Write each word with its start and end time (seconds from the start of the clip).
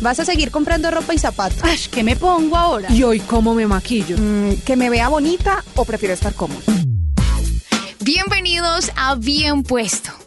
¿Vas 0.00 0.18
a 0.18 0.24
seguir 0.24 0.50
comprando 0.50 0.90
ropa 0.90 1.12
y 1.12 1.18
zapatos? 1.18 1.58
Ay, 1.62 1.78
¿qué 1.90 2.02
me 2.02 2.16
pongo 2.16 2.56
ahora? 2.56 2.90
¿Y 2.90 3.02
hoy 3.02 3.20
cómo 3.20 3.54
me 3.54 3.66
maquillo? 3.66 4.16
Mm, 4.18 4.62
¿Que 4.64 4.74
me 4.76 4.88
vea 4.88 5.08
bonita 5.08 5.62
o 5.76 5.84
prefiero 5.84 6.14
estar 6.14 6.32
cómoda? 6.34 6.60
Bienvenidos 8.00 8.90
a 8.96 9.14
Bien 9.16 9.62
Puesto 9.62 10.19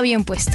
bien 0.00 0.24
puesto. 0.24 0.52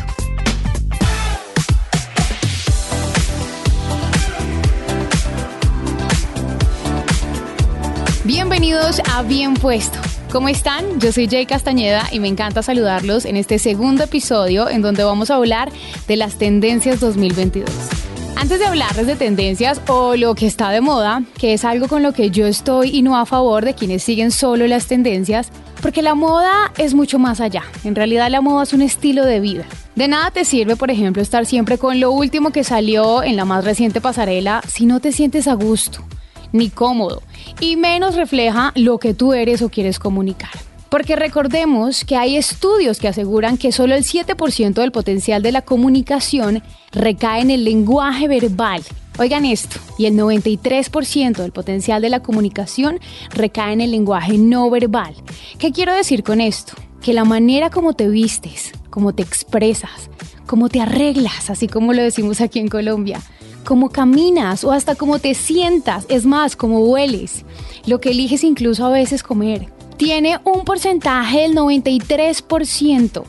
Bienvenidos 8.23 9.01
a 9.13 9.21
Bien 9.23 9.53
Puesto. 9.53 9.99
¿Cómo 10.31 10.49
están? 10.49 10.99
Yo 10.99 11.13
soy 11.13 11.27
Jay 11.29 11.45
Castañeda 11.45 12.09
y 12.11 12.19
me 12.19 12.27
encanta 12.27 12.61
saludarlos 12.61 13.23
en 13.23 13.37
este 13.37 13.59
segundo 13.59 14.03
episodio 14.03 14.69
en 14.69 14.81
donde 14.81 15.03
vamos 15.05 15.31
a 15.31 15.35
hablar 15.35 15.71
de 16.07 16.17
las 16.17 16.37
tendencias 16.37 16.99
2022. 16.99 17.96
Antes 18.39 18.59
de 18.59 18.67
hablarles 18.67 19.07
de 19.07 19.15
tendencias 19.15 19.81
o 19.87 20.15
lo 20.15 20.35
que 20.35 20.45
está 20.45 20.69
de 20.69 20.79
moda, 20.79 21.23
que 21.39 21.53
es 21.53 21.65
algo 21.65 21.87
con 21.87 22.03
lo 22.03 22.13
que 22.13 22.29
yo 22.29 22.45
estoy 22.45 22.95
y 22.95 23.01
no 23.01 23.17
a 23.17 23.25
favor 23.25 23.65
de 23.65 23.73
quienes 23.73 24.03
siguen 24.03 24.29
solo 24.29 24.67
las 24.67 24.85
tendencias, 24.85 25.49
porque 25.81 26.03
la 26.03 26.13
moda 26.13 26.71
es 26.77 26.93
mucho 26.93 27.17
más 27.17 27.41
allá. 27.41 27.63
En 27.83 27.95
realidad 27.95 28.29
la 28.29 28.41
moda 28.41 28.61
es 28.61 28.73
un 28.73 28.83
estilo 28.83 29.25
de 29.25 29.39
vida. 29.39 29.65
De 29.95 30.07
nada 30.07 30.29
te 30.29 30.45
sirve, 30.45 30.75
por 30.75 30.91
ejemplo, 30.91 31.23
estar 31.23 31.47
siempre 31.47 31.79
con 31.79 31.99
lo 31.99 32.11
último 32.11 32.51
que 32.51 32.63
salió 32.63 33.23
en 33.23 33.37
la 33.37 33.45
más 33.45 33.65
reciente 33.65 34.01
pasarela 34.01 34.61
si 34.67 34.85
no 34.85 34.99
te 34.99 35.11
sientes 35.11 35.47
a 35.47 35.55
gusto, 35.55 36.05
ni 36.51 36.69
cómodo, 36.69 37.23
y 37.59 37.75
menos 37.75 38.13
refleja 38.13 38.71
lo 38.75 38.99
que 38.99 39.15
tú 39.15 39.33
eres 39.33 39.63
o 39.63 39.69
quieres 39.69 39.97
comunicar. 39.97 40.51
Porque 40.89 41.15
recordemos 41.15 42.05
que 42.05 42.15
hay 42.15 42.37
estudios 42.37 42.99
que 42.99 43.07
aseguran 43.07 43.57
que 43.57 43.71
solo 43.71 43.95
el 43.95 44.03
7% 44.03 44.73
del 44.73 44.91
potencial 44.91 45.41
de 45.41 45.51
la 45.51 45.61
comunicación 45.61 46.63
recae 46.91 47.41
en 47.41 47.51
el 47.51 47.63
lenguaje 47.63 48.27
verbal 48.27 48.83
Oigan 49.19 49.45
esto, 49.45 49.79
y 49.97 50.05
el 50.05 50.13
93% 50.13 51.37
del 51.37 51.51
potencial 51.51 52.03
de 52.03 52.09
la 52.09 52.21
comunicación 52.21 52.99
recae 53.31 53.73
en 53.73 53.81
el 53.81 53.89
lenguaje 53.89 54.37
no 54.37 54.69
verbal. 54.69 55.15
¿Qué 55.57 55.71
quiero 55.71 55.95
decir 55.95 56.21
con 56.21 56.39
esto? 56.39 56.73
Que 57.01 57.13
la 57.13 57.25
manera 57.25 57.71
como 57.71 57.93
te 57.93 58.07
vistes, 58.09 58.73
como 58.91 59.15
te 59.15 59.23
expresas, 59.23 60.11
cómo 60.45 60.69
te 60.69 60.81
arreglas, 60.81 61.49
así 61.49 61.67
como 61.67 61.93
lo 61.93 62.03
decimos 62.03 62.41
aquí 62.41 62.59
en 62.59 62.67
Colombia, 62.67 63.19
cómo 63.65 63.89
caminas 63.89 64.63
o 64.63 64.71
hasta 64.71 64.93
cómo 64.93 65.17
te 65.17 65.33
sientas, 65.33 66.05
es 66.09 66.27
más, 66.27 66.55
cómo 66.55 66.81
hueles, 66.81 67.43
lo 67.87 67.99
que 67.99 68.11
eliges 68.11 68.43
incluso 68.43 68.85
a 68.85 68.91
veces 68.91 69.23
comer, 69.23 69.73
tiene 69.97 70.39
un 70.43 70.63
porcentaje 70.63 71.41
del 71.41 71.55
93%. 71.55 73.23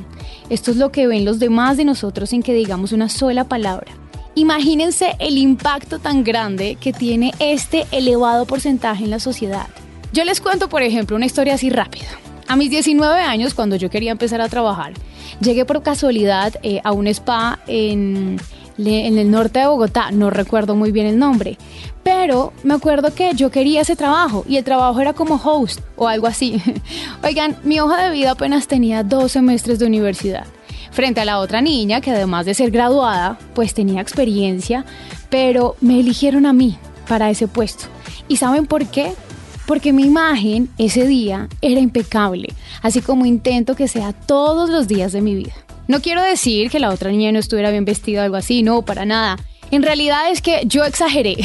Esto 0.51 0.71
es 0.71 0.77
lo 0.77 0.93
que 0.93 1.07
ven 1.07 1.25
los 1.25 1.39
demás 1.39 1.77
de 1.77 1.85
nosotros 1.85 2.31
sin 2.31 2.43
que 2.43 2.55
digamos 2.55 2.93
una 2.93 3.09
sola 3.09 3.45
palabra. 3.45 3.93
Imagínense 4.35 5.17
el 5.19 5.37
impacto 5.37 5.99
tan 5.99 6.23
grande 6.23 6.77
que 6.81 6.93
tiene 6.93 7.33
este 7.41 7.87
elevado 7.91 8.47
porcentaje 8.47 9.05
en 9.05 9.11
la 9.11 9.19
sociedad. 9.19 9.67
Yo 10.13 10.25
les 10.25 10.41
cuento, 10.41 10.69
por 10.69 10.83
ejemplo, 10.83 11.17
una 11.17 11.27
historia 11.27 11.55
así 11.55 11.71
rápida. 11.71 12.07
A 12.47 12.57
mis 12.57 12.71
19 12.71 13.21
años, 13.21 13.53
cuando 13.53 13.77
yo 13.77 13.91
quería 13.91 14.13
empezar 14.13 14.41
a 14.41 14.49
trabajar, 14.49 14.93
llegué 15.41 15.65
por 15.65 15.83
casualidad 15.83 16.55
eh, 16.63 16.81
a 16.85 16.93
un 16.93 17.07
spa 17.09 17.59
en, 17.67 18.39
en 18.79 19.19
el 19.19 19.31
norte 19.31 19.59
de 19.59 19.67
Bogotá, 19.67 20.11
no 20.11 20.31
recuerdo 20.31 20.75
muy 20.77 20.93
bien 20.93 21.07
el 21.07 21.19
nombre, 21.19 21.59
pero 22.03 22.53
me 22.63 22.75
acuerdo 22.75 23.15
que 23.15 23.35
yo 23.35 23.51
quería 23.51 23.81
ese 23.81 23.97
trabajo 23.97 24.45
y 24.49 24.57
el 24.57 24.65
trabajo 24.65 25.01
era 25.01 25.13
como 25.13 25.35
host 25.35 25.81
o 25.97 26.09
algo 26.09 26.27
así. 26.27 26.63
Oigan, 27.25 27.57
mi 27.65 27.81
hoja 27.81 28.05
de 28.05 28.11
vida 28.13 28.33
apenas 28.33 28.69
tenía 28.69 29.03
dos 29.03 29.33
semestres 29.33 29.79
de 29.79 29.87
universidad 29.87 30.47
frente 30.91 31.21
a 31.21 31.25
la 31.25 31.39
otra 31.39 31.61
niña 31.61 32.01
que 32.01 32.11
además 32.11 32.47
de 32.47 32.55
ser 32.55 32.71
graduada, 32.71 33.39
pues 33.55 33.75
tenía 33.75 34.01
experiencia, 34.01 34.85
pero 35.31 35.77
me 35.81 36.01
eligieron 36.01 36.47
a 36.47 36.53
mí 36.53 36.79
para 37.07 37.31
ese 37.31 37.49
puesto. 37.49 37.85
¿Y 38.27 38.37
saben 38.37 38.67
por 38.67 38.87
qué? 38.87 39.13
Porque 39.67 39.93
mi 39.93 40.05
imagen 40.05 40.71
ese 40.79 41.07
día 41.07 41.49
era 41.61 41.81
impecable, 41.81 42.49
así 42.83 43.01
como 43.01 43.27
intento 43.27 43.77
que 43.77 43.87
sea 43.87 44.13
todos 44.13 44.71
los 44.71 44.89
días 44.89 45.13
de 45.13 45.21
mi 45.21 45.35
vida. 45.35 45.53
No 45.89 46.03
quiero 46.03 46.23
decir 46.23 46.71
que 46.71 46.81
la 46.81 46.91
otra 46.91 47.11
niña 47.11 47.33
no 47.33 47.39
estuviera 47.39 47.71
bien 47.71 47.87
vestida 47.87 48.21
o 48.21 48.25
algo 48.25 48.37
así, 48.37 48.63
no, 48.63 48.83
para 48.83 49.07
nada. 49.07 49.39
En 49.71 49.83
realidad 49.83 50.31
es 50.31 50.43
que 50.43 50.63
yo 50.67 50.85
exageré. 50.85 51.37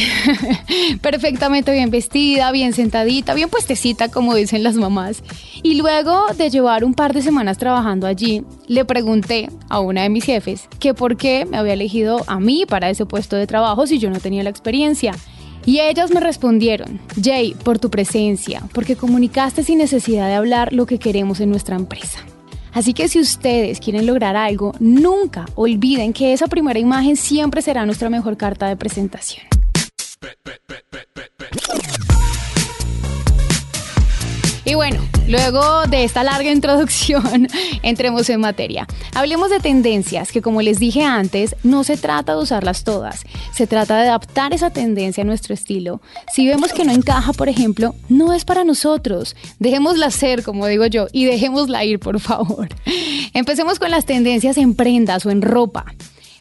Perfectamente 1.02 1.72
bien 1.72 1.90
vestida, 1.90 2.52
bien 2.52 2.74
sentadita, 2.74 3.34
bien 3.34 3.50
puestecita, 3.50 4.10
como 4.10 4.36
dicen 4.36 4.64
las 4.64 4.76
mamás. 4.76 5.24
Y 5.62 5.76
luego 5.76 6.26
de 6.38 6.50
llevar 6.50 6.84
un 6.84 6.94
par 6.94 7.14
de 7.14 7.22
semanas 7.22 7.58
trabajando 7.58 8.06
allí, 8.06 8.44
le 8.68 8.84
pregunté 8.84 9.50
a 9.70 9.80
una 9.80 10.04
de 10.04 10.10
mis 10.10 10.26
jefes 10.26 10.68
que 10.78 10.94
por 10.94 11.16
qué 11.16 11.46
me 11.46 11.58
había 11.58 11.74
elegido 11.74 12.24
a 12.28 12.42
mí 12.42 12.66
para 12.68 12.90
ese 12.90 13.06
puesto 13.06 13.38
de 13.38 13.48
trabajo 13.48 13.88
si 13.88 13.98
yo 13.98 14.10
no 14.10 14.20
tenía 14.20 14.44
la 14.44 14.50
experiencia. 14.50 15.14
Y 15.66 15.80
ellas 15.80 16.12
me 16.12 16.20
respondieron, 16.20 17.00
Jay, 17.22 17.56
por 17.64 17.80
tu 17.80 17.90
presencia, 17.90 18.62
porque 18.74 18.98
comunicaste 18.98 19.64
sin 19.64 19.78
necesidad 19.78 20.28
de 20.28 20.34
hablar 20.34 20.74
lo 20.74 20.86
que 20.86 21.00
queremos 21.00 21.40
en 21.40 21.50
nuestra 21.50 21.78
empresa. 21.78 22.20
Así 22.74 22.94
que 22.94 23.08
si 23.08 23.20
ustedes 23.20 23.80
quieren 23.80 24.06
lograr 24.08 24.36
algo, 24.36 24.74
nunca 24.80 25.46
olviden 25.56 26.12
que 26.12 26.34
esa 26.34 26.48
primera 26.48 26.80
imagen 26.80 27.16
siempre 27.16 27.62
será 27.62 27.86
nuestra 27.86 28.10
mejor 28.10 28.36
carta 28.36 28.68
de 28.68 28.76
presentación. 28.76 29.46
Y 34.66 34.76
bueno, 34.76 35.02
luego 35.28 35.86
de 35.88 36.04
esta 36.04 36.24
larga 36.24 36.52
introducción, 36.52 37.48
entremos 37.84 38.30
en 38.30 38.42
materia. 38.42 38.88
Hablemos 39.14 39.50
de 39.50 39.60
tendencias, 39.60 40.32
que 40.32 40.42
como 40.42 40.62
les 40.62 40.80
dije 40.80 41.04
antes, 41.04 41.56
no 41.64 41.84
se 41.84 41.98
trata 41.98 42.36
de 42.36 42.42
usarlas 42.42 42.84
todas, 42.84 43.24
se 43.54 43.68
trata 43.68 43.98
de 43.98 44.08
adaptar 44.08 44.54
esa 44.54 44.70
tendencia 44.70 45.24
a 45.24 45.26
nuestro 45.26 45.54
estilo. 45.54 46.02
Si 46.32 46.48
vemos 46.48 46.74
que 46.74 46.86
no 46.86 46.92
encaja, 46.92 47.34
por 47.34 47.50
ejemplo, 47.50 47.96
no 48.10 48.34
es 48.34 48.46
para 48.46 48.64
nosotros. 48.64 49.36
Dejémosla 49.60 50.12
ser, 50.12 50.44
como 50.44 50.68
digo 50.68 50.86
yo, 50.86 51.08
y 51.12 51.26
dejémosla 51.26 51.86
ir, 51.86 52.00
por 52.00 52.20
favor. 52.20 52.70
Empecemos 53.34 53.80
con 53.80 53.92
las 53.92 54.06
tendencias 54.06 54.58
en 54.58 54.76
prendas 54.76 55.26
o 55.26 55.32
en 55.32 55.42
ropa. 55.42 55.86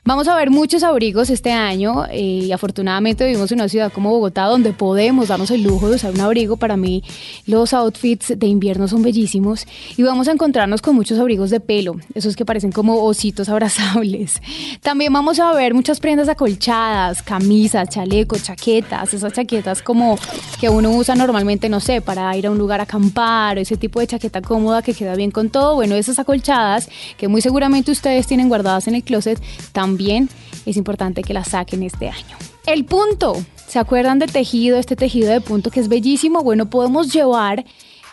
Vamos 0.05 0.27
a 0.27 0.35
ver 0.35 0.51
muchos 0.51 0.83
abrigos 0.83 1.31
este 1.31 1.53
año 1.53 2.07
eh, 2.11 2.21
y 2.21 2.51
afortunadamente 2.51 3.25
vivimos 3.25 3.53
en 3.53 3.61
una 3.61 3.69
ciudad 3.69 3.93
como 3.93 4.11
Bogotá 4.11 4.47
donde 4.47 4.73
podemos 4.73 5.29
darnos 5.29 5.53
el 5.53 5.63
lujo 5.63 5.89
de 5.89 5.95
usar 5.95 6.13
un 6.13 6.21
abrigo. 6.21 6.57
Para 6.57 6.77
mí 6.77 7.05
los 7.47 7.73
outfits 7.73 8.37
de 8.37 8.49
invierno 8.49 8.89
son 8.89 9.03
bellísimos 9.03 9.65
y 9.97 10.03
vamos 10.03 10.27
a 10.27 10.33
encontrarnos 10.33 10.83
con 10.83 10.97
muchos 10.97 11.21
abrigos 11.21 11.51
de 11.51 11.61
pelo, 11.61 11.95
esos 12.17 12.35
que 12.35 12.45
parecen 12.45 12.73
como 12.73 13.05
ositos 13.05 13.49
abrazables. 13.49 14.43
También 14.81 15.13
vamos 15.13 15.39
a 15.39 15.53
ver 15.53 15.73
muchas 15.73 16.01
prendas 16.01 16.29
acolchadas, 16.29 17.23
camisas, 17.23 17.89
chalecos, 17.89 18.43
chaquetas, 18.43 19.15
esas 19.15 19.33
chaquetas 19.33 19.83
como 19.83 20.19
que 20.61 20.69
uno 20.69 20.91
usa 20.91 21.15
normalmente, 21.15 21.69
no 21.69 21.79
sé, 21.79 22.01
para 22.01 22.37
ir 22.37 22.49
a 22.49 22.51
un 22.51 22.59
lugar 22.59 22.81
a 22.81 22.85
acampar, 22.85 23.57
ese 23.57 23.77
tipo 23.77 24.01
de 24.01 24.09
chaqueta 24.09 24.43
cómoda 24.43 24.83
que 24.83 24.95
queda 24.95 25.15
bien 25.15 25.31
con 25.31 25.49
todo. 25.49 25.77
Bueno, 25.77 25.95
esas 25.95 26.19
acolchadas 26.19 26.89
que 27.17 27.29
muy 27.29 27.41
seguramente 27.41 27.93
ustedes 27.93 28.27
tienen 28.27 28.49
guardadas 28.49 28.89
en 28.89 28.97
el 28.97 29.05
closet, 29.05 29.41
también 29.71 29.92
también 29.93 30.31
es 30.65 30.79
importante 30.79 31.23
que 31.23 31.35
la 31.35 31.45
saquen 31.45 31.83
este 31.83 32.09
año. 32.09 32.37
El 32.67 32.87
punto. 32.87 33.37
¿Se 33.69 33.79
acuerdan 33.79 34.19
del 34.19 34.33
tejido, 34.33 34.79
este 34.79 34.97
tejido 34.97 35.31
de 35.31 35.41
punto 35.41 35.71
que 35.71 35.81
es 35.81 35.89
bellísimo? 35.89 36.43
Bueno, 36.43 36.71
podemos 36.71 37.13
llevar 37.13 37.65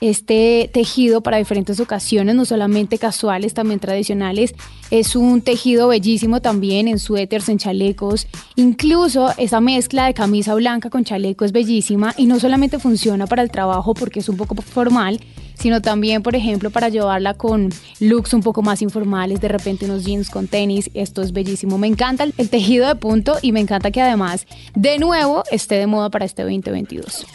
este 0.01 0.69
tejido 0.73 1.21
para 1.21 1.37
diferentes 1.37 1.79
ocasiones, 1.79 2.35
no 2.35 2.45
solamente 2.45 2.97
casuales, 2.97 3.53
también 3.53 3.79
tradicionales. 3.79 4.55
Es 4.91 5.15
un 5.15 5.41
tejido 5.41 5.87
bellísimo 5.89 6.41
también 6.41 6.87
en 6.87 6.99
suéteres, 6.99 7.49
en 7.49 7.57
chalecos. 7.57 8.27
Incluso 8.55 9.33
esa 9.37 9.61
mezcla 9.61 10.05
de 10.05 10.13
camisa 10.13 10.55
blanca 10.55 10.89
con 10.89 11.03
chaleco 11.03 11.45
es 11.45 11.51
bellísima 11.51 12.13
y 12.17 12.25
no 12.25 12.39
solamente 12.39 12.79
funciona 12.79 13.25
para 13.25 13.41
el 13.41 13.51
trabajo 13.51 13.93
porque 13.93 14.19
es 14.19 14.29
un 14.29 14.37
poco 14.37 14.55
formal, 14.61 15.19
sino 15.59 15.81
también, 15.81 16.23
por 16.23 16.35
ejemplo, 16.35 16.69
para 16.69 16.89
llevarla 16.89 17.33
con 17.33 17.69
looks 17.99 18.33
un 18.33 18.41
poco 18.41 18.61
más 18.61 18.81
informales, 18.81 19.41
de 19.41 19.49
repente 19.49 19.85
unos 19.85 20.05
jeans 20.05 20.29
con 20.29 20.47
tenis. 20.47 20.89
Esto 20.93 21.21
es 21.21 21.33
bellísimo. 21.33 21.77
Me 21.77 21.87
encanta 21.87 22.23
el 22.23 22.49
tejido 22.49 22.87
de 22.87 22.95
punto 22.95 23.37
y 23.41 23.51
me 23.51 23.59
encanta 23.59 23.91
que 23.91 24.01
además, 24.01 24.47
de 24.75 24.97
nuevo, 24.99 25.43
esté 25.51 25.75
de 25.75 25.87
moda 25.87 26.09
para 26.09 26.25
este 26.25 26.43
2022. 26.43 27.25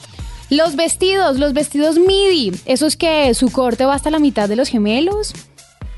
Los 0.51 0.77
vestidos, 0.77 1.39
los 1.39 1.53
vestidos 1.53 1.99
midi, 1.99 2.53
esos 2.67 2.97
que 2.97 3.33
su 3.35 3.51
corte 3.51 3.85
va 3.85 3.95
hasta 3.95 4.11
la 4.11 4.19
mitad 4.19 4.49
de 4.49 4.57
los 4.57 4.69
gemelos, 4.69 5.33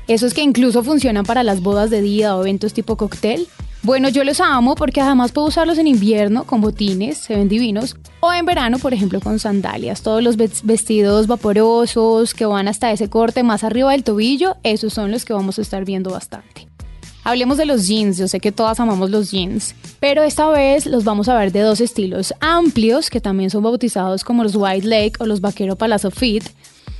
esos 0.07 0.33
que 0.33 0.41
incluso 0.41 0.83
funcionan 0.83 1.25
para 1.25 1.43
las 1.43 1.61
bodas 1.61 1.89
de 1.89 2.01
día 2.01 2.35
o 2.35 2.41
eventos 2.41 2.73
tipo 2.73 2.95
cóctel. 2.95 3.47
Bueno, 3.87 4.09
yo 4.09 4.25
los 4.25 4.41
amo 4.41 4.75
porque 4.75 4.99
además 4.99 5.31
puedo 5.31 5.47
usarlos 5.47 5.77
en 5.77 5.87
invierno 5.87 6.43
con 6.43 6.59
botines, 6.59 7.19
se 7.19 7.37
ven 7.37 7.47
divinos, 7.47 7.95
o 8.19 8.33
en 8.33 8.45
verano, 8.45 8.79
por 8.79 8.93
ejemplo, 8.93 9.21
con 9.21 9.39
sandalias. 9.39 10.01
Todos 10.01 10.21
los 10.21 10.35
vestidos 10.35 11.25
vaporosos 11.25 12.33
que 12.33 12.45
van 12.45 12.67
hasta 12.67 12.91
ese 12.91 13.09
corte 13.09 13.43
más 13.43 13.63
arriba 13.63 13.93
del 13.93 14.03
tobillo, 14.03 14.57
esos 14.63 14.93
son 14.93 15.09
los 15.09 15.23
que 15.23 15.31
vamos 15.31 15.57
a 15.57 15.61
estar 15.61 15.85
viendo 15.85 16.09
bastante. 16.09 16.67
Hablemos 17.23 17.55
de 17.55 17.65
los 17.65 17.87
jeans, 17.87 18.17
yo 18.17 18.27
sé 18.27 18.41
que 18.41 18.51
todas 18.51 18.77
amamos 18.81 19.09
los 19.09 19.31
jeans, 19.31 19.73
pero 20.01 20.21
esta 20.21 20.49
vez 20.49 20.85
los 20.85 21.05
vamos 21.05 21.29
a 21.29 21.39
ver 21.39 21.53
de 21.53 21.61
dos 21.61 21.79
estilos 21.79 22.33
amplios, 22.41 23.09
que 23.09 23.21
también 23.21 23.49
son 23.49 23.63
bautizados 23.63 24.25
como 24.25 24.43
los 24.43 24.57
White 24.57 24.85
Lake 24.85 25.13
o 25.19 25.25
los 25.25 25.39
Vaquero 25.39 25.77
Palazzo 25.77 26.11
Fit, 26.11 26.43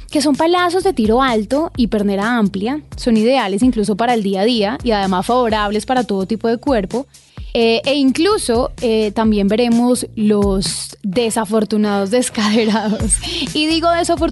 que 0.09 0.21
son 0.21 0.35
palazos 0.35 0.83
de 0.83 0.93
tiro 0.93 1.21
alto 1.21 1.71
y 1.77 1.87
pernera 1.87 2.37
amplia, 2.37 2.81
son 2.95 3.17
ideales 3.17 3.63
incluso 3.63 3.95
para 3.95 4.13
el 4.13 4.23
día 4.23 4.41
a 4.41 4.45
día 4.45 4.77
y 4.83 4.91
además 4.91 5.25
favorables 5.25 5.85
para 5.85 6.03
todo 6.03 6.25
tipo 6.25 6.47
de 6.47 6.57
cuerpo. 6.57 7.07
Eh, 7.53 7.81
e 7.85 7.95
incluso 7.95 8.71
eh, 8.81 9.11
también 9.11 9.47
veremos 9.47 10.05
los 10.15 10.97
desafortunados 11.03 12.11
descaderados. 12.11 13.15
Y 13.53 13.65
digo 13.67 13.89
desafortunados. 13.89 14.31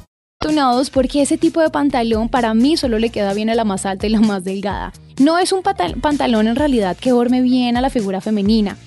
Porque 0.91 1.21
ese 1.21 1.37
tipo 1.37 1.61
de 1.61 1.69
pantalón 1.69 2.27
para 2.27 2.53
mí 2.53 2.75
solo 2.75 2.99
le 2.99 3.09
queda 3.09 3.33
bien 3.33 3.49
a 3.49 3.55
la 3.55 3.63
más 3.63 3.85
alta 3.85 4.07
y 4.07 4.09
la 4.09 4.19
más 4.19 4.43
delgada. 4.43 4.91
No 5.19 5.37
es 5.37 5.51
un 5.51 5.61
pantalón 5.63 6.47
en 6.47 6.55
realidad 6.55 6.97
que 6.97 7.11
forme 7.11 7.41
bien 7.41 7.77
a 7.77 7.81
la 7.81 7.89
figura 7.89 8.21
femenina, 8.21 8.77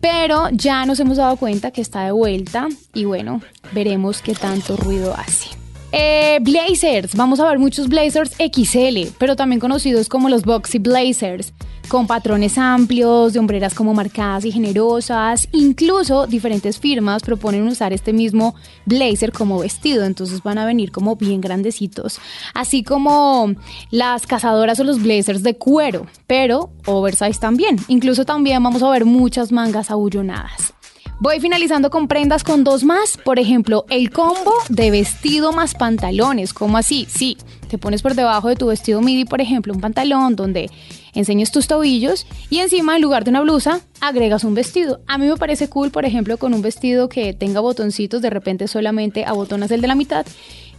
pero 0.00 0.48
ya 0.50 0.84
nos 0.86 1.00
hemos 1.00 1.16
dado 1.16 1.36
cuenta 1.36 1.70
que 1.70 1.80
está 1.80 2.04
de 2.04 2.12
vuelta 2.12 2.68
y 2.92 3.04
bueno, 3.04 3.40
veremos 3.72 4.22
qué 4.22 4.34
tanto 4.34 4.76
ruido 4.76 5.14
hace. 5.16 5.48
Eh, 5.92 6.38
blazers, 6.42 7.14
vamos 7.14 7.38
a 7.38 7.48
ver 7.48 7.58
muchos 7.60 7.88
blazers 7.88 8.32
XL, 8.32 9.14
pero 9.16 9.36
también 9.36 9.60
conocidos 9.60 10.08
como 10.08 10.28
los 10.28 10.42
boxy 10.42 10.78
blazers, 10.78 11.52
con 11.88 12.06
patrones 12.06 12.58
amplios, 12.58 13.32
de 13.32 13.38
hombreras 13.38 13.74
como 13.74 13.94
marcadas 13.94 14.44
y 14.44 14.52
generosas. 14.52 15.48
Incluso 15.52 16.26
diferentes 16.26 16.78
firmas 16.78 17.22
proponen 17.22 17.66
usar 17.66 17.92
este 17.92 18.12
mismo 18.12 18.54
blazer 18.86 19.32
como 19.32 19.58
vestido, 19.58 20.04
entonces 20.04 20.42
van 20.42 20.58
a 20.58 20.66
venir 20.66 20.90
como 20.90 21.16
bien 21.16 21.40
grandecitos, 21.40 22.20
así 22.54 22.82
como 22.82 23.54
las 23.90 24.26
cazadoras 24.26 24.80
o 24.80 24.84
los 24.84 25.02
blazers 25.02 25.42
de 25.42 25.56
cuero, 25.56 26.06
pero 26.26 26.70
oversize 26.86 27.38
también. 27.38 27.76
Incluso 27.88 28.24
también 28.24 28.62
vamos 28.62 28.82
a 28.82 28.90
ver 28.90 29.04
muchas 29.04 29.52
mangas 29.52 29.90
abullonadas. 29.90 30.74
Voy 31.20 31.38
finalizando 31.38 31.90
con 31.90 32.08
prendas 32.08 32.42
con 32.42 32.64
dos 32.64 32.82
más. 32.82 33.16
Por 33.16 33.38
ejemplo, 33.38 33.86
el 33.88 34.10
combo 34.10 34.52
de 34.68 34.90
vestido 34.90 35.52
más 35.52 35.74
pantalones. 35.74 36.52
¿Cómo 36.52 36.76
así? 36.76 37.06
Sí, 37.08 37.38
te 37.68 37.78
pones 37.78 38.02
por 38.02 38.14
debajo 38.14 38.48
de 38.48 38.56
tu 38.56 38.66
vestido 38.66 39.00
midi, 39.00 39.24
por 39.24 39.40
ejemplo, 39.40 39.72
un 39.72 39.80
pantalón 39.80 40.34
donde 40.34 40.70
enseñes 41.14 41.50
tus 41.50 41.66
tobillos 41.66 42.26
y 42.50 42.58
encima, 42.58 42.96
en 42.96 43.02
lugar 43.02 43.24
de 43.24 43.30
una 43.30 43.40
blusa, 43.40 43.80
agregas 44.00 44.44
un 44.44 44.54
vestido. 44.54 45.00
A 45.06 45.18
mí 45.18 45.26
me 45.26 45.36
parece 45.36 45.68
cool, 45.68 45.90
por 45.90 46.04
ejemplo, 46.04 46.36
con 46.36 46.54
un 46.54 46.62
vestido 46.62 47.08
que 47.08 47.32
tenga 47.32 47.60
botoncitos, 47.60 48.22
de 48.22 48.30
repente 48.30 48.68
solamente 48.68 49.24
abotonas 49.24 49.70
el 49.70 49.80
de 49.80 49.88
la 49.88 49.94
mitad 49.94 50.26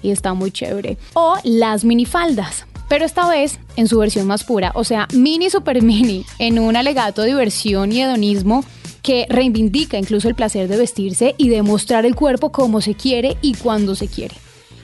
y 0.01 0.11
está 0.11 0.33
muy 0.33 0.51
chévere. 0.51 0.97
O 1.13 1.35
las 1.43 1.85
minifaldas 1.85 2.65
pero 2.87 3.05
esta 3.05 3.27
vez 3.27 3.59
en 3.75 3.87
su 3.87 3.97
versión 3.97 4.27
más 4.27 4.43
pura, 4.43 4.71
o 4.75 4.83
sea, 4.83 5.07
mini 5.13 5.49
super 5.49 5.81
mini, 5.81 6.23
en 6.39 6.59
un 6.59 6.75
alegato 6.75 7.21
de 7.21 7.29
diversión 7.29 7.91
y 7.91 8.01
hedonismo 8.01 8.63
que 9.01 9.27
reivindica 9.29 9.97
incluso 9.97 10.27
el 10.27 10.35
placer 10.35 10.67
de 10.67 10.77
vestirse 10.77 11.35
y 11.37 11.49
de 11.49 11.61
mostrar 11.61 12.05
el 12.05 12.15
cuerpo 12.15 12.51
como 12.51 12.81
se 12.81 12.95
quiere 12.95 13.37
y 13.41 13.53
cuando 13.53 13.95
se 13.95 14.07
quiere. 14.07 14.35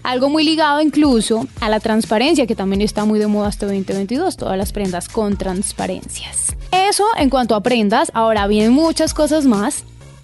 Algo 0.03 0.30
muy 0.30 0.44
ligado 0.44 0.81
incluso 0.81 1.48
a 1.59 1.69
la 1.69 1.80
transparencia, 1.80 2.48
que 2.48 2.56
también 2.56 2.81
está 2.81 3.06
muy 3.06 3.19
de 3.19 3.27
moda 3.27 3.50
este 3.50 3.65
2022, 3.65 4.36
todas 4.36 4.57
las 4.57 4.71
prendas 4.71 5.07
con 5.07 5.38
transparencias. 5.38 6.56
Eso 6.71 7.06
en 7.18 7.30
cuanto 7.30 7.56
a 7.56 7.62
prendas, 7.62 8.12
ahora 8.13 8.48
vienen 8.48 8.74
muchas 8.74 9.13
cosas 9.13 9.45
más, 9.45 9.83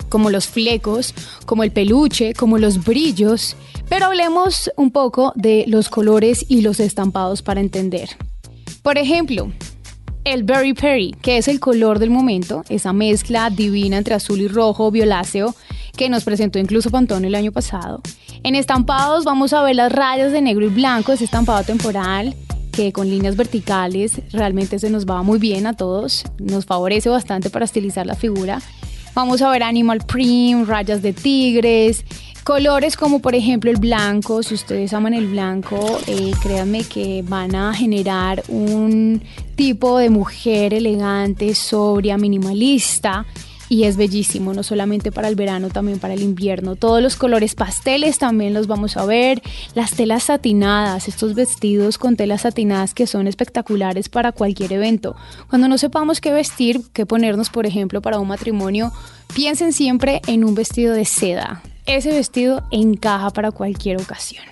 como 0.10 0.30
los 0.30 0.48
flecos, 0.48 1.14
como 1.46 1.64
el 1.64 1.72
peluche, 1.72 2.34
como 2.34 2.58
los 2.58 2.84
brillos, 2.84 3.56
pero 3.90 4.06
hablemos 4.06 4.72
un 4.78 4.92
poco 4.92 5.32
de 5.36 5.66
los 5.68 5.90
colores 5.90 6.46
y 6.48 6.62
los 6.62 6.80
estampados 6.80 7.42
para 7.42 7.60
entender. 7.62 8.10
Por 8.82 8.98
ejemplo, 8.98 9.52
el 10.24 10.44
Berry 10.44 10.74
Perry, 10.74 11.16
que 11.22 11.38
es 11.38 11.48
el 11.48 11.60
color 11.60 12.00
del 12.00 12.10
momento, 12.10 12.64
esa 12.68 12.94
mezcla 12.94 13.50
divina 13.50 13.98
entre 13.98 14.16
azul 14.16 14.42
y 14.42 14.48
rojo 14.48 14.92
violáceo 14.92 15.56
que 15.98 16.10
nos 16.10 16.24
presentó 16.24 16.60
incluso 16.60 16.90
Pantone 16.90 17.28
el 17.28 17.36
año 17.36 17.52
pasado. 17.52 18.02
En 18.44 18.56
estampados 18.56 19.26
vamos 19.26 19.52
a 19.52 19.62
ver 19.64 19.76
las 19.76 19.92
rayas 19.92 20.32
de 20.32 20.42
negro 20.42 20.66
y 20.66 20.70
blanco, 20.70 21.12
ese 21.12 21.26
estampado 21.26 21.64
temporal 21.64 22.36
que 22.72 22.94
con 22.94 23.10
líneas 23.10 23.36
verticales 23.36 24.22
realmente 24.32 24.78
se 24.78 24.92
nos 24.92 25.06
va 25.06 25.24
muy 25.24 25.40
bien 25.40 25.66
a 25.66 25.74
todos, 25.74 26.24
nos 26.38 26.66
favorece 26.66 27.10
bastante 27.10 27.50
para 27.50 27.66
estilizar 27.66 28.06
la 28.06 28.14
figura. 28.14 28.62
Vamos 29.16 29.42
a 29.42 29.50
ver 29.50 29.64
animal 29.64 30.06
print, 30.06 30.68
rayas 30.68 31.02
de 31.02 31.12
tigres, 31.12 32.06
Colores 32.48 32.96
como 32.96 33.20
por 33.20 33.36
ejemplo 33.36 33.70
el 33.70 33.76
blanco, 33.76 34.42
si 34.42 34.54
ustedes 34.54 34.94
aman 34.94 35.14
el 35.14 35.28
blanco, 35.28 36.00
eh, 36.08 36.32
créanme 36.42 36.86
que 36.86 37.22
van 37.28 37.54
a 37.56 37.74
generar 37.74 38.42
un 38.48 39.22
tipo 39.58 39.98
de 39.98 40.10
mujer 40.10 40.74
elegante, 40.74 41.54
sobria, 41.54 42.18
minimalista. 42.18 43.26
Y 43.70 43.84
es 43.84 43.98
bellísimo, 43.98 44.54
no 44.54 44.64
solamente 44.64 45.12
para 45.12 45.28
el 45.28 45.36
verano, 45.36 45.70
también 45.70 46.00
para 46.00 46.14
el 46.14 46.22
invierno. 46.22 46.76
Todos 46.76 47.02
los 47.02 47.16
colores 47.16 47.56
pasteles 47.56 48.18
también 48.18 48.54
los 48.54 48.68
vamos 48.68 48.98
a 48.98 49.06
ver. 49.06 49.42
Las 49.76 49.92
telas 49.92 50.24
satinadas, 50.24 51.08
estos 51.08 51.36
vestidos 51.36 51.98
con 51.98 52.16
telas 52.16 52.42
satinadas 52.42 52.94
que 52.94 53.08
son 53.08 53.28
espectaculares 53.28 54.10
para 54.10 54.32
cualquier 54.32 54.74
evento. 54.74 55.16
Cuando 55.50 55.68
no 55.68 55.78
sepamos 55.78 56.22
qué 56.22 56.32
vestir, 56.32 56.82
qué 56.94 57.06
ponernos, 57.06 57.50
por 57.50 57.66
ejemplo, 57.66 58.02
para 58.02 58.20
un 58.20 58.28
matrimonio, 58.28 58.92
piensen 59.34 59.74
siempre 59.74 60.22
en 60.28 60.44
un 60.44 60.56
vestido 60.56 60.94
de 60.94 61.06
seda 61.06 61.62
ese 61.88 62.12
vestido 62.12 62.64
encaja 62.70 63.30
para 63.32 63.52
cualquier 63.52 64.00
ocasión. 64.02 64.44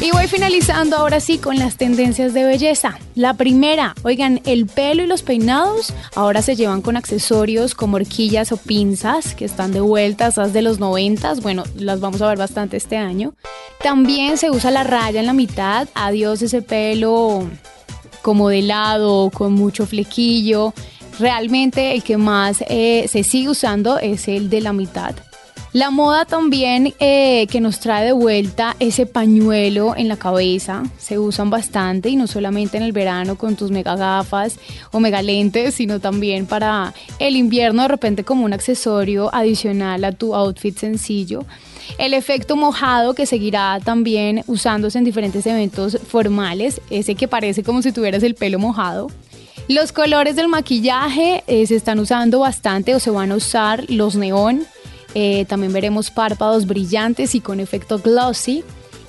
Y 0.00 0.12
voy 0.12 0.28
finalizando 0.28 0.96
ahora 0.96 1.18
sí 1.18 1.38
con 1.38 1.58
las 1.58 1.76
tendencias 1.76 2.32
de 2.32 2.44
belleza. 2.44 2.98
La 3.16 3.34
primera, 3.34 3.94
oigan, 4.04 4.40
el 4.44 4.66
pelo 4.66 5.02
y 5.02 5.06
los 5.08 5.22
peinados 5.22 5.92
ahora 6.14 6.40
se 6.40 6.54
llevan 6.54 6.82
con 6.82 6.96
accesorios 6.96 7.74
como 7.74 7.96
horquillas 7.96 8.52
o 8.52 8.56
pinzas 8.56 9.34
que 9.34 9.44
están 9.44 9.72
de 9.72 9.80
vuelta, 9.80 10.28
esas 10.28 10.52
de 10.52 10.62
los 10.62 10.78
noventas, 10.78 11.42
bueno, 11.42 11.64
las 11.74 11.98
vamos 11.98 12.22
a 12.22 12.28
ver 12.28 12.38
bastante 12.38 12.76
este 12.76 12.96
año. 12.96 13.34
También 13.82 14.38
se 14.38 14.50
usa 14.50 14.70
la 14.70 14.84
raya 14.84 15.18
en 15.18 15.26
la 15.26 15.32
mitad, 15.32 15.88
adiós 15.94 16.42
ese 16.42 16.62
pelo 16.62 17.48
como 18.22 18.50
de 18.50 18.62
lado, 18.62 19.30
con 19.30 19.52
mucho 19.54 19.86
flequillo. 19.86 20.74
Realmente 21.18 21.94
el 21.94 22.02
que 22.02 22.16
más 22.16 22.62
eh, 22.68 23.06
se 23.08 23.24
sigue 23.24 23.48
usando 23.48 23.98
es 23.98 24.28
el 24.28 24.48
de 24.50 24.60
la 24.60 24.72
mitad 24.72 25.16
La 25.72 25.90
moda 25.90 26.24
también 26.24 26.94
eh, 27.00 27.48
que 27.48 27.60
nos 27.60 27.80
trae 27.80 28.06
de 28.06 28.12
vuelta 28.12 28.76
ese 28.78 29.04
pañuelo 29.04 29.96
en 29.96 30.06
la 30.06 30.16
cabeza, 30.16 30.84
se 30.96 31.18
usan 31.18 31.50
bastante 31.50 32.08
y 32.08 32.16
no 32.16 32.28
solamente 32.28 32.76
en 32.76 32.84
el 32.84 32.92
verano 32.92 33.36
con 33.36 33.56
tus 33.56 33.72
mega 33.72 33.96
gafas 33.96 34.60
o 34.92 35.00
mega 35.00 35.20
lentes, 35.20 35.74
sino 35.74 35.98
también 35.98 36.46
para 36.46 36.94
el 37.18 37.36
invierno 37.36 37.82
de 37.82 37.88
repente 37.88 38.22
como 38.22 38.44
un 38.44 38.52
accesorio 38.52 39.34
adicional 39.34 40.04
a 40.04 40.12
tu 40.12 40.36
outfit 40.36 40.78
sencillo. 40.78 41.44
El 41.98 42.14
efecto 42.14 42.54
mojado 42.54 43.14
que 43.14 43.26
seguirá 43.26 43.80
también 43.82 44.44
usándose 44.46 44.98
en 44.98 45.04
diferentes 45.04 45.44
eventos 45.46 45.98
formales, 46.06 46.80
ese 46.90 47.16
que 47.16 47.26
parece 47.26 47.64
como 47.64 47.82
si 47.82 47.90
tuvieras 47.90 48.22
el 48.22 48.36
pelo 48.36 48.58
mojado. 48.60 49.08
Los 49.68 49.92
colores 49.92 50.34
del 50.34 50.48
maquillaje 50.48 51.44
eh, 51.46 51.66
se 51.66 51.76
están 51.76 51.98
usando 51.98 52.38
bastante 52.38 52.94
o 52.94 53.00
se 53.00 53.10
van 53.10 53.32
a 53.32 53.36
usar 53.36 53.84
los 53.90 54.16
neón. 54.16 54.64
Eh, 55.14 55.44
también 55.46 55.74
veremos 55.74 56.10
párpados 56.10 56.66
brillantes 56.66 57.34
y 57.34 57.40
con 57.40 57.60
efecto 57.60 57.98
glossy. 57.98 58.64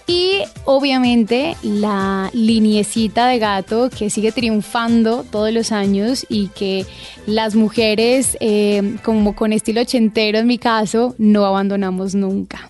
Y 0.05 0.41
obviamente 0.65 1.55
la 1.63 2.29
liniecita 2.33 3.27
de 3.27 3.39
gato 3.39 3.89
que 3.89 4.09
sigue 4.09 4.33
triunfando 4.33 5.23
todos 5.23 5.53
los 5.53 5.71
años 5.71 6.25
y 6.27 6.47
que 6.47 6.85
las 7.25 7.55
mujeres, 7.55 8.35
eh, 8.41 8.97
como 9.03 9.35
con 9.35 9.53
estilo 9.53 9.79
ochentero 9.81 10.39
en 10.39 10.47
mi 10.47 10.57
caso, 10.57 11.15
no 11.17 11.45
abandonamos 11.45 12.15
nunca. 12.15 12.69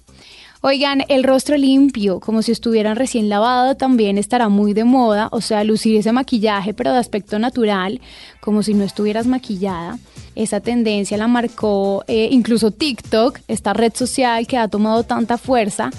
Oigan, 0.61 1.03
el 1.07 1.23
rostro 1.23 1.55
limpio, 1.55 2.19
como 2.19 2.41
si 2.41 2.51
estuvieran 2.51 2.97
recién 2.97 3.29
lavado, 3.29 3.75
también 3.75 4.17
estará 4.17 4.49
muy 4.49 4.73
de 4.73 4.83
moda, 4.83 5.29
o 5.31 5.39
sea, 5.39 5.63
lucir 5.63 5.95
ese 5.95 6.11
maquillaje 6.11 6.73
pero 6.73 6.91
de 6.91 6.97
aspecto 6.97 7.39
natural, 7.39 8.01
como 8.41 8.61
si 8.61 8.73
no 8.73 8.83
estuvieras 8.83 9.25
maquillada. 9.25 9.97
Esa 10.35 10.59
tendencia 10.59 11.15
la 11.15 11.29
marcó 11.29 12.03
eh, 12.07 12.27
incluso 12.31 12.71
TikTok, 12.71 13.39
esta 13.47 13.71
red 13.71 13.93
social 13.95 14.47
que 14.47 14.57
ha 14.57 14.67
tomado 14.67 15.03
tanta 15.03 15.37
fuerza 15.37 15.91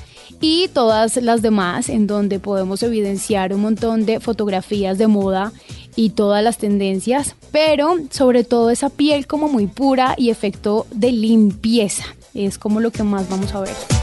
y 0.43 0.69
todas 0.69 1.17
las 1.17 1.40
demás 1.40 1.88
en 1.88 2.07
donde 2.07 2.38
podemos 2.38 2.83
evidenciar 2.83 3.55
un 3.55 3.62
montón 3.62 4.05
de 4.05 4.21
fotografías 4.21 4.99
de 4.99 5.07
moda 5.07 5.52
y 5.97 6.11
todas 6.11 6.45
las 6.45 6.59
tendencias, 6.59 7.35
pero 7.50 7.97
sobre 8.11 8.45
todo 8.45 8.69
esa 8.69 8.90
piel 8.90 9.26
como 9.26 9.49
muy 9.49 9.69
pura 9.69 10.14
y 10.19 10.29
efecto 10.29 10.87
de 10.93 11.12
limpieza. 11.12 12.05
Es 12.35 12.59
como 12.59 12.81
lo 12.81 12.90
que 12.90 13.05
más 13.05 13.26
vamos 13.31 13.55
a 13.55 13.61
ver. 13.61 14.00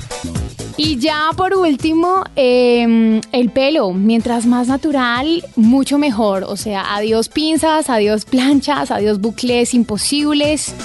Y 0.77 0.99
ya 0.99 1.31
por 1.35 1.55
último, 1.55 2.23
em, 2.35 3.19
el 3.31 3.49
pelo. 3.49 3.93
Mientras 3.93 4.45
más 4.45 4.67
natural, 4.67 5.43
mucho 5.55 5.97
mejor. 5.97 6.43
O 6.43 6.55
sea, 6.55 6.95
adiós 6.95 7.29
pinzas, 7.29 7.89
adiós 7.89 8.25
planchas, 8.25 8.91
adiós 8.91 9.19
bucles 9.19 9.73
imposibles. 9.73 10.75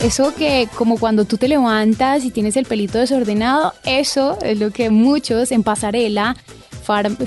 Eso 0.00 0.34
que 0.34 0.68
como 0.76 0.98
cuando 0.98 1.24
tú 1.24 1.38
te 1.38 1.48
levantas 1.48 2.24
y 2.24 2.30
tienes 2.30 2.56
el 2.56 2.66
pelito 2.66 2.98
desordenado, 2.98 3.74
eso 3.84 4.38
es 4.42 4.58
lo 4.58 4.70
que 4.70 4.90
muchos 4.90 5.52
en 5.52 5.62
pasarela, 5.62 6.36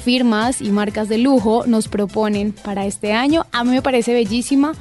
firmas 0.03 0.62
y 0.62 0.72
marcas 0.72 1.08
de 1.08 1.17
lujo 1.17 1.63
nos 1.67 1.88
proponen 1.88 2.51
para 2.51 2.86
este 2.86 3.13
año. 3.13 3.46
A 3.51 3.63
mí 3.63 3.72
me 3.72 3.81
parece 3.81 4.13
bellísima. 4.13 4.74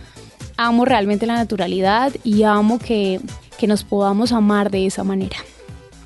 Amo 0.57 0.85
realmente 0.85 1.27
la 1.27 1.35
naturalidad 1.35 2.13
y 2.25 2.43
amo 2.43 2.79
que, 2.79 3.21
que 3.59 3.67
nos 3.67 3.85
podamos 3.85 4.33
amar 4.33 4.71
de 4.71 4.87
esa 4.87 5.05
manera. 5.05 5.37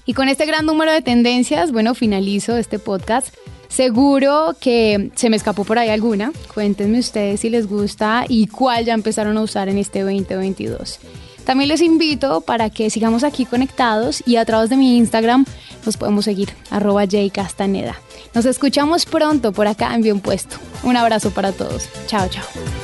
Y 0.07 0.15
con 0.15 0.29
este 0.29 0.47
gran 0.47 0.67
número 0.67 0.93
de 0.93 1.03
tendencias, 1.03 1.73
bueno, 1.73 1.95
finalizo 1.95 2.57
este 2.57 2.79
podcast. 2.79 3.35
Seguro 3.69 4.55
que 4.61 5.11
se 5.17 5.31
me 5.31 5.37
escapó 5.37 5.65
por 5.65 5.79
ahí 5.79 5.89
alguna. 5.89 6.33
Cuéntenme 6.53 6.99
ustedes 7.01 7.41
si 7.41 7.51
les 7.51 7.67
gusta 7.67 8.25
y 8.29 8.47
cuál 8.47 8.85
ya 8.85 8.95
empezaron 8.95 9.37
a 9.37 9.43
usar 9.43 9.69
en 9.69 9.79
este 9.79 10.03
2022. 10.03 11.01
También 11.45 11.69
les 11.69 11.81
invito 11.81 12.41
para 12.41 12.71
que 12.71 12.89
sigamos 12.91 13.25
aquí 13.25 13.45
conectados 13.45 14.23
y 14.27 14.37
a 14.37 14.45
través 14.45 14.71
de 14.71 14.77
mi 14.77 14.97
Instagram 14.97 15.45
nos 15.85 15.97
podemos 15.97 16.25
seguir, 16.25 16.51
arroba 16.71 17.05
jcastaneda. 17.05 18.01
Nos 18.35 18.47
escuchamos 18.47 19.05
pronto 19.07 19.53
por 19.53 19.67
acá 19.67 19.95
en 19.95 20.03
Bien 20.03 20.21
Puesto. 20.21 20.57
Un 20.83 20.97
abrazo 20.97 21.31
para 21.31 21.53
todos. 21.53 21.89
Chao, 22.07 22.29
chao. 22.29 22.84